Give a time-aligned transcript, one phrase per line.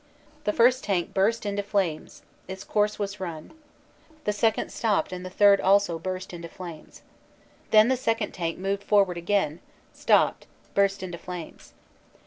[0.45, 3.53] The first tank burst into flames its course was run;
[4.23, 7.03] the second stopped and the third also burst into flames.
[7.69, 9.59] Then the second tank moved forward again
[9.93, 11.73] stopped burst into flames.